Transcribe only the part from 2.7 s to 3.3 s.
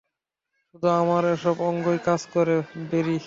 Barry.